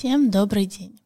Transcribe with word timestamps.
Всем 0.00 0.30
добрый 0.30 0.64
день. 0.64 0.98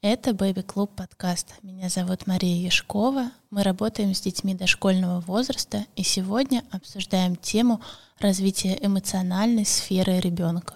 Это 0.00 0.30
Baby 0.30 0.66
Club 0.66 0.90
подкаст. 0.96 1.54
Меня 1.62 1.88
зовут 1.88 2.26
Мария 2.26 2.60
Яшкова. 2.60 3.30
Мы 3.50 3.62
работаем 3.62 4.16
с 4.16 4.20
детьми 4.20 4.52
дошкольного 4.56 5.20
возраста 5.20 5.86
и 5.94 6.02
сегодня 6.02 6.64
обсуждаем 6.72 7.36
тему 7.36 7.80
развития 8.18 8.76
эмоциональной 8.82 9.64
сферы 9.64 10.18
ребенка. 10.18 10.74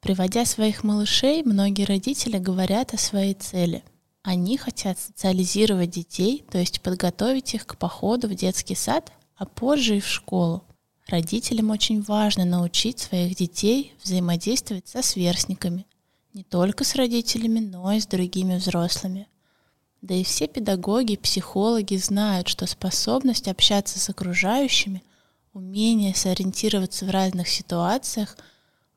Приводя 0.00 0.46
своих 0.46 0.84
малышей, 0.84 1.42
многие 1.42 1.84
родители 1.84 2.38
говорят 2.38 2.94
о 2.94 2.96
своей 2.96 3.34
цели. 3.34 3.84
Они 4.22 4.56
хотят 4.56 4.98
социализировать 4.98 5.90
детей, 5.90 6.46
то 6.50 6.56
есть 6.56 6.80
подготовить 6.80 7.52
их 7.52 7.66
к 7.66 7.76
походу 7.76 8.26
в 8.26 8.34
детский 8.34 8.74
сад, 8.74 9.12
а 9.36 9.44
позже 9.44 9.98
и 9.98 10.00
в 10.00 10.08
школу. 10.08 10.64
Родителям 11.08 11.68
очень 11.68 12.00
важно 12.00 12.46
научить 12.46 13.00
своих 13.00 13.36
детей 13.36 13.92
взаимодействовать 14.02 14.88
со 14.88 15.02
сверстниками, 15.02 15.84
не 16.34 16.44
только 16.44 16.84
с 16.84 16.94
родителями, 16.94 17.60
но 17.60 17.92
и 17.92 18.00
с 18.00 18.06
другими 18.06 18.56
взрослыми. 18.56 19.28
Да 20.00 20.14
и 20.14 20.24
все 20.24 20.48
педагоги, 20.48 21.16
психологи 21.16 21.96
знают, 21.96 22.48
что 22.48 22.66
способность 22.66 23.48
общаться 23.48 23.98
с 23.98 24.08
окружающими, 24.08 25.02
умение 25.52 26.14
сориентироваться 26.14 27.04
в 27.04 27.10
разных 27.10 27.48
ситуациях– 27.48 28.36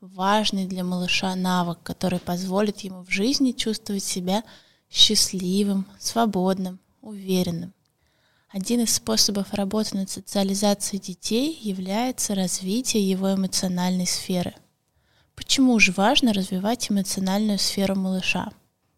важный 0.02 0.66
для 0.68 0.84
малыша 0.84 1.36
навык, 1.36 1.80
который 1.84 2.20
позволит 2.20 2.82
ему 2.82 3.04
в 3.04 3.10
жизни 3.10 3.52
чувствовать 3.52 4.04
себя 4.04 4.44
счастливым, 4.90 5.86
свободным, 6.00 6.80
уверенным. 7.02 7.74
Один 8.50 8.82
из 8.82 8.94
способов 8.94 9.54
работы 9.54 9.98
над 9.98 10.10
социализацией 10.10 11.02
детей 11.02 11.58
является 11.62 12.36
развитие 12.36 13.10
его 13.10 13.34
эмоциональной 13.34 14.08
сферы– 14.08 14.56
Почему 15.36 15.78
же 15.80 15.92
важно 15.92 16.34
развивать 16.34 16.90
эмоциональную 16.90 17.60
сферу 17.60 17.96
малыша? 17.96 18.52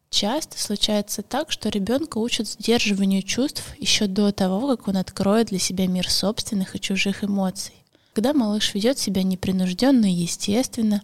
Часто 0.09 0.59
случается 0.59 1.22
так, 1.22 1.52
что 1.52 1.70
ребенка 1.70 2.20
учат 2.20 2.48
сдерживанию 2.48 3.23
чувств 3.23 3.64
еще 3.78 4.08
до 4.08 4.31
того, 4.31 4.67
как 4.67 4.88
он 4.88 4.98
откроет 4.98 5.48
для 5.48 5.59
себя 5.59 5.88
мир 5.88 6.09
собственных 6.09 6.76
и 6.76 6.80
чужих 6.80 7.23
эмоций. 7.23 7.73
Когда 8.14 8.34
малыш 8.34 8.73
ведет 8.73 8.98
себя 8.98 9.23
непринужденно 9.23 10.06
и 10.06 10.16
естественно, 10.16 11.03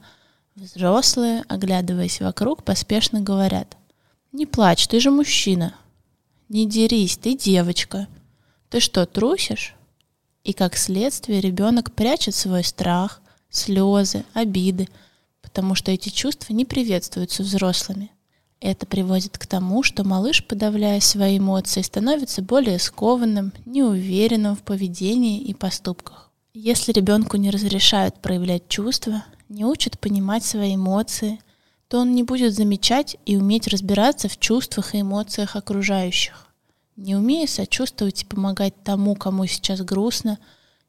взрослые, 0.56 1.44
оглядываясь 1.48 2.22
вокруг, 2.22 2.64
поспешно 2.64 3.20
говорят 3.20 3.76
«Не 4.32 4.46
плачь, 4.46 4.88
ты 4.88 5.00
же 5.00 5.12
мужчина», 5.12 5.76
«Не 6.48 6.68
дерись, 6.68 7.18
ты 7.18 7.36
девочка», 7.36 8.08
«Ты 8.70 8.80
что, 8.80 9.06
трусишь?» 9.06 9.76
И 10.44 10.54
как 10.54 10.76
следствие 10.76 11.42
ребенок 11.42 11.92
прячет 11.94 12.34
свой 12.36 12.64
страх, 12.64 13.22
слезы, 13.50 14.24
обиды– 14.34 14.88
потому 15.54 15.76
что 15.76 15.92
эти 15.92 16.10
чувства 16.10 16.52
не 16.52 16.66
приветствуются 16.66 17.44
взрослыми. 17.44 18.10
Это 18.60 18.88
приводит 18.88 19.38
к 19.38 19.46
тому, 19.46 19.84
что 19.84 20.04
малыш, 20.04 20.44
подавляя 20.44 21.00
свои 21.00 21.38
эмоции, 21.38 21.84
становится 21.84 22.42
более 22.42 22.80
скованным, 22.80 23.54
неуверенным 23.68 24.56
в 24.56 24.64
поведении 24.64 25.42
и 25.42 25.54
поступках. 25.54 26.32
Если 26.56 26.92
ребенку 26.92 27.38
не 27.38 27.52
разрешают 27.52 28.20
проявлять 28.20 28.68
чувства, 28.68 29.26
не 29.48 29.64
учат 29.64 30.00
понимать 30.00 30.44
свои 30.44 30.74
эмоции, 30.74 31.40
то 31.88 32.00
он 32.00 32.16
не 32.16 32.24
будет 32.24 32.56
замечать 32.56 33.18
и 33.28 33.38
уметь 33.38 33.68
разбираться 33.68 34.30
в 34.30 34.40
чувствах 34.40 34.96
и 34.96 35.02
эмоциях 35.02 35.56
окружающих. 35.56 36.48
Не 36.96 37.16
умея 37.16 37.46
сочувствовать 37.46 38.24
и 38.24 38.26
помогать 38.26 38.74
тому, 38.84 39.14
кому 39.14 39.46
сейчас 39.46 39.82
грустно, 39.82 40.40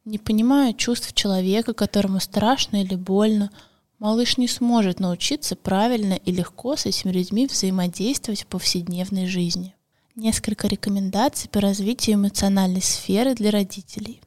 не 0.05 0.17
понимая 0.17 0.73
чувств 0.73 1.13
человека, 1.13 1.75
которому 1.75 2.19
страшно 2.19 2.81
или 2.81 2.95
больно, 2.95 3.51
Малыш 3.99 4.37
не 4.37 4.47
сможет 4.49 4.99
научиться 4.99 5.55
правильно 5.55 6.15
и 6.15 6.31
легко 6.31 6.75
с 6.75 6.85
этими 6.85 7.11
людьми 7.11 7.47
взаимодействовать 7.47 8.43
в 8.43 8.47
повседневной 8.47 9.25
жизни. 9.25 9.73
Несколько 10.15 10.67
рекомендаций 10.67 11.49
по 11.49 11.61
развитию 11.61 12.17
эмоциональной 12.17 12.81
сферы 12.81 13.35
для 13.35 13.51
родителей. 13.51 14.21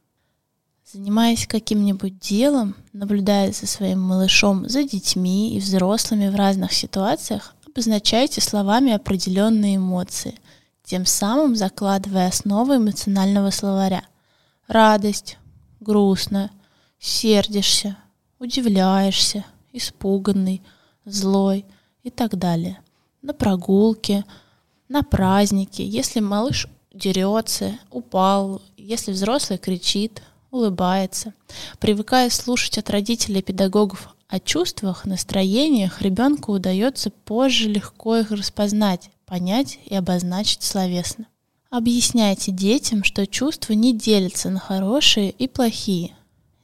Занимаясь 0.91 1.47
каким-нибудь 1.47 2.19
делом, 2.19 2.75
наблюдая 2.95 3.53
за 3.53 3.67
своим 3.67 4.01
малышом, 4.01 4.67
за 4.67 4.85
детьми 4.85 5.55
и 5.55 5.61
взрослыми 5.61 6.29
в 6.29 6.35
разных 6.35 6.73
ситуациях, 6.73 7.55
обозначайте 7.67 8.41
словами 8.41 8.93
определенные 8.93 9.77
эмоции, 9.77 10.35
тем 10.83 11.05
самым 11.05 11.57
закладывая 11.57 12.29
основы 12.29 12.77
эмоционального 12.77 13.51
словаря. 13.51 14.03
Радость, 14.67 15.37
грустно, 15.79 16.51
сердишься, 16.99 17.99
удивляешься, 18.39 19.45
испуганный, 19.79 20.63
злой 21.05 21.65
и 22.03 22.11
так 22.11 22.37
далее. 22.37 22.81
На 23.23 23.33
прогулке, 23.33 24.25
на 24.89 25.03
празднике, 25.03 25.85
если 25.87 26.21
малыш 26.21 26.69
дерется, 26.93 27.79
упал, 27.91 28.63
если 28.77 29.13
взрослый 29.13 29.59
кричит, 29.59 30.23
улыбается. 30.51 31.35
Привыкая 31.79 32.31
слушать 32.31 32.79
от 32.79 32.91
родителей 32.91 33.41
и 33.41 33.43
педагогов 33.43 34.15
о 34.29 34.41
чувствах, 34.41 35.07
настроениях, 35.07 36.03
ребенку 36.03 36.53
удается 36.53 37.11
позже 37.11 37.69
легко 37.69 38.17
их 38.17 38.31
распознать, 38.31 39.11
понять 39.25 39.79
и 39.87 39.95
обозначить 39.95 40.63
словесно. 40.63 41.27
Объясняйте 41.71 42.51
детям, 42.51 43.05
что 43.05 43.27
чувства 43.27 43.75
не 43.75 43.97
делятся 43.97 44.51
на 44.51 44.59
хорошие 44.59 45.31
и 45.31 45.49
плохие, 45.49 46.15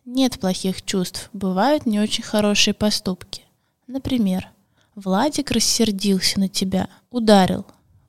нет 0.04 0.38
плохих 0.38 0.82
чувств, 0.82 1.31
бывают 1.32 1.87
не 1.87 2.00
очень 2.00 2.25
хорошие 2.25 2.75
поступки. 2.75 3.42
Например, 3.87 4.48
Владик 4.94 5.50
рассердился 5.50 6.38
на 6.38 6.48
тебя, 6.48 6.88
ударил. 7.10 7.66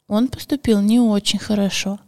Он 0.07 0.27
поступил 0.27 0.81
не 0.81 0.99
очень 0.99 1.39
хорошо. 1.39 1.99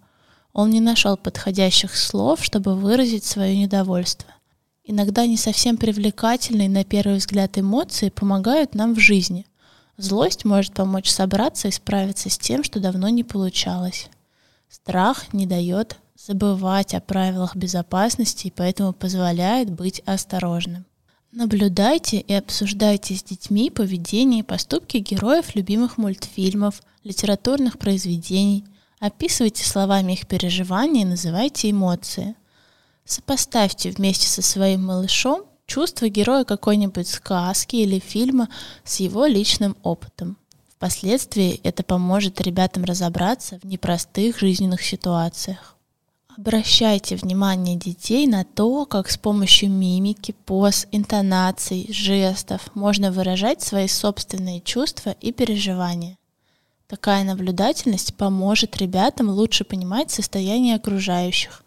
Он 0.54 0.70
не 0.70 0.82
нашел 0.82 1.18
подходящих 1.18 1.96
слов, 1.96 2.44
чтобы 2.44 2.76
выразить 2.76 3.24
свое 3.24 3.58
недовольство. 3.58 4.30
Иногда 4.84 5.26
не 5.26 5.36
совсем 5.36 5.78
привлекательные 5.78 6.70
на 6.70 6.84
первый 6.84 7.18
взгляд 7.18 7.58
эмоции 7.58 8.10
помогают 8.10 8.76
нам 8.76 8.94
в 8.94 9.00
жизни. 9.00 9.46
Злость 9.98 10.46
может 10.46 10.74
помочь 10.74 11.10
собраться 11.10 11.68
и 11.68 11.72
справиться 11.72 12.30
с 12.30 12.38
тем, 12.38 12.64
что 12.64 12.80
давно 12.80 13.10
не 13.10 13.24
получалось. 13.24 14.10
Страх 14.70 15.34
не 15.34 15.46
дает 15.46 15.98
забывать 16.18 16.94
о 16.94 17.00
правилах 17.00 17.56
безопасности 17.56 18.48
и 18.48 18.52
поэтому 18.52 18.94
позволяет 18.94 19.70
быть 19.72 20.02
осторожным. 20.06 20.86
Наблюдайте 21.32 22.20
и 22.20 22.34
обсуждайте 22.34 23.16
с 23.16 23.22
детьми 23.22 23.70
поведение 23.70 24.40
и 24.40 24.44
поступки 24.44 24.98
героев 24.98 25.56
любимых 25.56 25.98
мультфильмов, 25.98 26.82
литературных 27.04 27.78
произведений. 27.78 28.66
Описывайте 29.00 29.64
словами 29.64 30.14
их 30.14 30.26
переживания 30.26 31.04
и 31.04 31.06
называйте 31.06 31.70
эмоции. 31.70 32.36
Сопоставьте 33.06 33.92
вместе 33.92 34.28
со 34.28 34.42
своим 34.42 34.86
малышом 34.86 35.44
чувства 35.68 36.10
героя 36.10 36.46
какой-нибудь 36.46 37.08
сказки 37.08 37.76
или 37.76 38.00
фильма 38.00 38.50
с 38.84 39.00
его 39.00 39.28
личным 39.28 39.78
опытом. 39.84 40.38
Впоследствии 40.70 41.60
это 41.64 41.84
поможет 41.84 42.42
ребятам 42.42 42.86
разобраться 42.86 43.60
в 43.60 43.66
непростых 43.66 44.40
жизненных 44.40 44.82
ситуациях. 44.82 45.77
Обращайте 46.38 47.16
внимание 47.16 47.76
детей 47.76 48.28
на 48.28 48.44
то, 48.44 48.86
как 48.86 49.10
с 49.10 49.18
помощью 49.18 49.72
мимики, 49.72 50.36
поз, 50.46 50.86
интонаций, 50.92 51.92
жестов 51.92 52.70
можно 52.76 53.12
выражать 53.12 53.64
свои 53.64 53.88
собственные 53.88 54.62
чувства 54.62 55.16
и 55.20 55.32
переживания. 55.32 56.20
Такая 56.86 57.24
наблюдательность 57.24 58.14
поможет 58.14 58.78
ребятам 58.78 59.32
лучше 59.32 59.64
понимать 59.64 60.12
состояние 60.12 60.76
окружающих, 60.76 61.64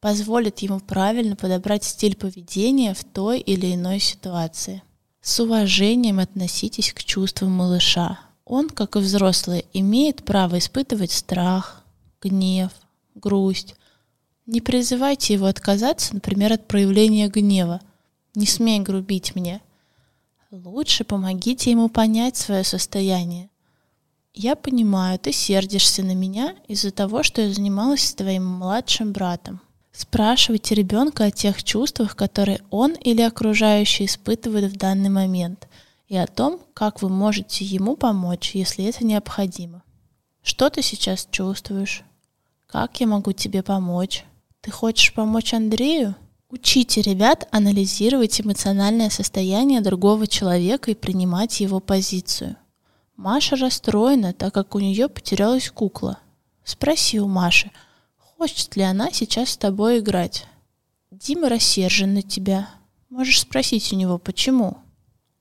позволит 0.00 0.60
ему 0.60 0.78
правильно 0.78 1.34
подобрать 1.34 1.82
стиль 1.82 2.14
поведения 2.14 2.94
в 2.94 3.02
той 3.02 3.40
или 3.40 3.74
иной 3.74 3.98
ситуации. 3.98 4.84
С 5.20 5.40
уважением 5.40 6.20
относитесь 6.20 6.92
к 6.92 7.02
чувствам 7.02 7.50
малыша. 7.50 8.20
Он, 8.44 8.70
как 8.70 8.94
и 8.94 9.00
взрослые, 9.00 9.64
имеет 9.72 10.24
право 10.24 10.58
испытывать 10.58 11.10
страх, 11.10 11.82
гнев, 12.20 12.70
грусть, 13.16 13.74
не 14.46 14.60
призывайте 14.60 15.34
его 15.34 15.46
отказаться, 15.46 16.14
например, 16.14 16.52
от 16.52 16.66
проявления 16.66 17.28
гнева. 17.28 17.80
Не 18.34 18.46
смей 18.46 18.80
грубить 18.80 19.34
мне. 19.34 19.60
Лучше 20.50 21.04
помогите 21.04 21.70
ему 21.70 21.88
понять 21.88 22.36
свое 22.36 22.64
состояние. 22.64 23.50
Я 24.34 24.56
понимаю, 24.56 25.18
ты 25.18 25.30
сердишься 25.32 26.02
на 26.02 26.14
меня 26.14 26.56
из-за 26.66 26.90
того, 26.90 27.22
что 27.22 27.42
я 27.42 27.52
занималась 27.52 28.02
с 28.08 28.14
твоим 28.14 28.46
младшим 28.46 29.12
братом. 29.12 29.60
Спрашивайте 29.92 30.74
ребенка 30.74 31.24
о 31.24 31.30
тех 31.30 31.62
чувствах, 31.62 32.16
которые 32.16 32.62
он 32.70 32.92
или 32.94 33.20
окружающие 33.20 34.06
испытывают 34.06 34.72
в 34.72 34.76
данный 34.76 35.10
момент, 35.10 35.68
и 36.08 36.16
о 36.16 36.26
том, 36.26 36.60
как 36.72 37.02
вы 37.02 37.10
можете 37.10 37.64
ему 37.64 37.96
помочь, 37.96 38.54
если 38.54 38.86
это 38.86 39.04
необходимо. 39.04 39.82
Что 40.42 40.70
ты 40.70 40.82
сейчас 40.82 41.28
чувствуешь? 41.30 42.02
Как 42.66 43.00
я 43.00 43.06
могу 43.06 43.32
тебе 43.32 43.62
помочь? 43.62 44.24
Ты 44.62 44.70
хочешь 44.70 45.12
помочь 45.12 45.54
Андрею? 45.54 46.14
Учите 46.48 47.02
ребят 47.02 47.48
анализировать 47.50 48.40
эмоциональное 48.40 49.10
состояние 49.10 49.80
другого 49.80 50.28
человека 50.28 50.92
и 50.92 50.94
принимать 50.94 51.58
его 51.58 51.80
позицию. 51.80 52.56
Маша 53.16 53.56
расстроена, 53.56 54.32
так 54.32 54.54
как 54.54 54.76
у 54.76 54.78
нее 54.78 55.08
потерялась 55.08 55.68
кукла. 55.68 56.20
Спроси 56.62 57.18
у 57.18 57.26
Маши, 57.26 57.72
хочет 58.16 58.76
ли 58.76 58.84
она 58.84 59.10
сейчас 59.10 59.50
с 59.50 59.56
тобой 59.56 59.98
играть. 59.98 60.46
Дима 61.10 61.48
рассержен 61.48 62.14
на 62.14 62.22
тебя. 62.22 62.68
Можешь 63.10 63.40
спросить 63.40 63.92
у 63.92 63.96
него, 63.96 64.18
почему. 64.18 64.78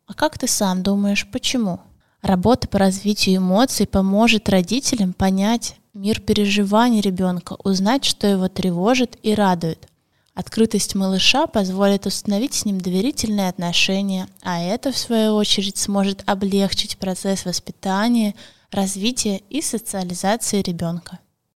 А 0.08 0.16
как 0.16 0.40
ты 0.40 0.48
сам 0.48 0.82
думаешь, 0.82 1.30
почему? 1.32 1.80
Работа 2.22 2.68
по 2.68 2.78
развитию 2.78 3.38
эмоций 3.38 3.88
поможет 3.88 4.48
родителям 4.50 5.14
понять 5.14 5.76
мир 5.94 6.20
переживаний 6.20 7.02
ребенка, 7.02 7.58
узнать, 7.64 8.06
что 8.06 8.28
его 8.28 8.48
тревожит 8.48 9.18
и 9.24 9.34
радует. 9.34 9.88
Открытость 10.34 10.96
малыша 10.96 11.48
позволит 11.48 12.06
установить 12.06 12.54
с 12.54 12.64
ним 12.64 12.80
доверительные 12.80 13.50
отношения, 13.50 14.28
а 14.42 14.62
это, 14.62 14.92
в 14.92 14.98
свою 14.98 15.36
очередь, 15.36 15.78
сможет 15.78 16.24
облегчить 16.26 16.98
процесс 16.98 17.44
воспитания, 17.44 18.36
развития 18.72 19.42
и 19.50 19.62
социализации 19.62 20.62
ребенка. 20.62 21.20